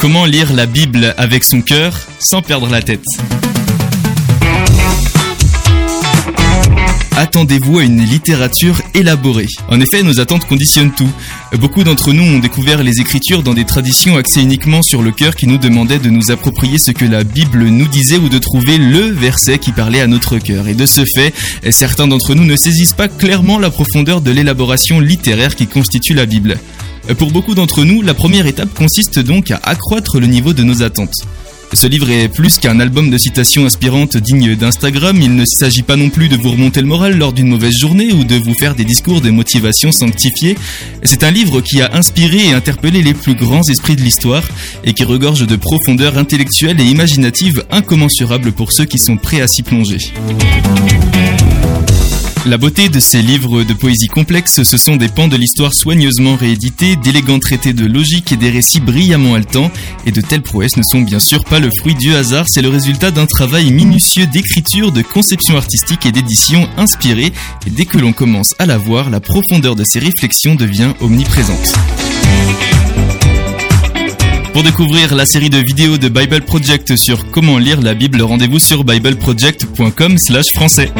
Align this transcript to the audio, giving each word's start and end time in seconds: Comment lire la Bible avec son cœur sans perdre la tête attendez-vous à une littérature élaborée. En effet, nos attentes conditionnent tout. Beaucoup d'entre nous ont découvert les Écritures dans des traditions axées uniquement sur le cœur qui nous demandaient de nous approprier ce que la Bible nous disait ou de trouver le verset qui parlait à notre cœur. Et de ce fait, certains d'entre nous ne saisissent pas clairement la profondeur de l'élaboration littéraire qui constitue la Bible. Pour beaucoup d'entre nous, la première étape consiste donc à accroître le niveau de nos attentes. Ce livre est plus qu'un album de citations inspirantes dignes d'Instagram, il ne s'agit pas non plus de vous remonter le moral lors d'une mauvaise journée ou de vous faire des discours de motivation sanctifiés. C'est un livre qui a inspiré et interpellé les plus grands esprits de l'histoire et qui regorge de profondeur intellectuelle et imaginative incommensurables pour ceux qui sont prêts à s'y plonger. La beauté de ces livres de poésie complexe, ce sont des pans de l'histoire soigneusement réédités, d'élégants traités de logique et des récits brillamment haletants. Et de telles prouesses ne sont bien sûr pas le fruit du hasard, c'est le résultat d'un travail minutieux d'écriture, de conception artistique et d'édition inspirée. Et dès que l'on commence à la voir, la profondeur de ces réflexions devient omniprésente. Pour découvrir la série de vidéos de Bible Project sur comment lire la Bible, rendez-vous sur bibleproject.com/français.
Comment 0.00 0.24
lire 0.24 0.52
la 0.52 0.66
Bible 0.66 1.14
avec 1.18 1.44
son 1.44 1.60
cœur 1.60 1.98
sans 2.20 2.40
perdre 2.40 2.68
la 2.68 2.82
tête 2.82 3.04
attendez-vous 7.18 7.80
à 7.80 7.82
une 7.82 8.02
littérature 8.02 8.80
élaborée. 8.94 9.48
En 9.68 9.80
effet, 9.80 10.02
nos 10.04 10.20
attentes 10.20 10.46
conditionnent 10.46 10.92
tout. 10.92 11.10
Beaucoup 11.58 11.82
d'entre 11.82 12.12
nous 12.12 12.22
ont 12.22 12.38
découvert 12.38 12.82
les 12.82 13.00
Écritures 13.00 13.42
dans 13.42 13.54
des 13.54 13.64
traditions 13.64 14.16
axées 14.16 14.40
uniquement 14.40 14.82
sur 14.82 15.02
le 15.02 15.10
cœur 15.10 15.34
qui 15.34 15.48
nous 15.48 15.58
demandaient 15.58 15.98
de 15.98 16.10
nous 16.10 16.30
approprier 16.30 16.78
ce 16.78 16.92
que 16.92 17.04
la 17.04 17.24
Bible 17.24 17.64
nous 17.64 17.88
disait 17.88 18.18
ou 18.18 18.28
de 18.28 18.38
trouver 18.38 18.78
le 18.78 19.10
verset 19.10 19.58
qui 19.58 19.72
parlait 19.72 20.00
à 20.00 20.06
notre 20.06 20.38
cœur. 20.38 20.68
Et 20.68 20.74
de 20.74 20.86
ce 20.86 21.04
fait, 21.04 21.34
certains 21.70 22.06
d'entre 22.06 22.34
nous 22.34 22.44
ne 22.44 22.56
saisissent 22.56 22.92
pas 22.92 23.08
clairement 23.08 23.58
la 23.58 23.70
profondeur 23.70 24.20
de 24.20 24.30
l'élaboration 24.30 25.00
littéraire 25.00 25.56
qui 25.56 25.66
constitue 25.66 26.14
la 26.14 26.24
Bible. 26.24 26.56
Pour 27.16 27.30
beaucoup 27.30 27.54
d'entre 27.54 27.84
nous, 27.84 28.02
la 28.02 28.12
première 28.12 28.46
étape 28.46 28.72
consiste 28.74 29.18
donc 29.18 29.50
à 29.50 29.60
accroître 29.62 30.20
le 30.20 30.26
niveau 30.26 30.52
de 30.52 30.62
nos 30.62 30.82
attentes. 30.82 31.14
Ce 31.72 31.86
livre 31.86 32.10
est 32.10 32.28
plus 32.28 32.58
qu'un 32.58 32.80
album 32.80 33.10
de 33.10 33.18
citations 33.18 33.66
inspirantes 33.66 34.16
dignes 34.16 34.56
d'Instagram, 34.56 35.18
il 35.20 35.34
ne 35.34 35.44
s'agit 35.44 35.82
pas 35.82 35.96
non 35.96 36.08
plus 36.08 36.28
de 36.28 36.36
vous 36.36 36.50
remonter 36.50 36.80
le 36.80 36.86
moral 36.86 37.18
lors 37.18 37.32
d'une 37.32 37.48
mauvaise 37.48 37.76
journée 37.76 38.12
ou 38.12 38.24
de 38.24 38.36
vous 38.36 38.54
faire 38.54 38.74
des 38.74 38.84
discours 38.84 39.20
de 39.20 39.30
motivation 39.30 39.92
sanctifiés. 39.92 40.56
C'est 41.02 41.24
un 41.24 41.30
livre 41.30 41.60
qui 41.60 41.82
a 41.82 41.94
inspiré 41.94 42.48
et 42.48 42.52
interpellé 42.52 43.02
les 43.02 43.14
plus 43.14 43.34
grands 43.34 43.62
esprits 43.68 43.96
de 43.96 44.02
l'histoire 44.02 44.44
et 44.84 44.94
qui 44.94 45.04
regorge 45.04 45.46
de 45.46 45.56
profondeur 45.56 46.16
intellectuelle 46.16 46.80
et 46.80 46.84
imaginative 46.84 47.64
incommensurables 47.70 48.52
pour 48.52 48.72
ceux 48.72 48.86
qui 48.86 48.98
sont 48.98 49.16
prêts 49.16 49.42
à 49.42 49.46
s'y 49.46 49.62
plonger. 49.62 49.98
La 52.46 52.56
beauté 52.56 52.88
de 52.88 53.00
ces 53.00 53.20
livres 53.20 53.64
de 53.64 53.74
poésie 53.74 54.06
complexe, 54.06 54.62
ce 54.62 54.76
sont 54.76 54.96
des 54.96 55.08
pans 55.08 55.28
de 55.28 55.36
l'histoire 55.36 55.74
soigneusement 55.74 56.36
réédités, 56.36 56.96
d'élégants 56.96 57.38
traités 57.38 57.72
de 57.72 57.84
logique 57.84 58.32
et 58.32 58.36
des 58.36 58.50
récits 58.50 58.80
brillamment 58.80 59.34
haletants. 59.34 59.70
Et 60.06 60.12
de 60.12 60.20
telles 60.20 60.42
prouesses 60.42 60.76
ne 60.76 60.82
sont 60.82 61.00
bien 61.00 61.20
sûr 61.20 61.44
pas 61.44 61.60
le 61.60 61.70
fruit 61.78 61.94
du 61.94 62.14
hasard, 62.14 62.46
c'est 62.48 62.62
le 62.62 62.70
résultat 62.70 63.10
d'un 63.10 63.26
travail 63.26 63.72
minutieux 63.72 64.26
d'écriture, 64.26 64.92
de 64.92 65.02
conception 65.02 65.56
artistique 65.56 66.06
et 66.06 66.12
d'édition 66.12 66.68
inspirée. 66.76 67.32
Et 67.66 67.70
dès 67.70 67.84
que 67.84 67.98
l'on 67.98 68.12
commence 68.12 68.54
à 68.58 68.66
la 68.66 68.78
voir, 68.78 69.10
la 69.10 69.20
profondeur 69.20 69.76
de 69.76 69.84
ces 69.84 69.98
réflexions 69.98 70.54
devient 70.54 70.92
omniprésente. 71.00 71.74
Pour 74.52 74.62
découvrir 74.62 75.14
la 75.14 75.26
série 75.26 75.50
de 75.50 75.58
vidéos 75.58 75.98
de 75.98 76.08
Bible 76.08 76.40
Project 76.40 76.96
sur 76.96 77.30
comment 77.30 77.58
lire 77.58 77.80
la 77.80 77.94
Bible, 77.94 78.22
rendez-vous 78.22 78.58
sur 78.58 78.82
bibleproject.com/français. 78.84 80.92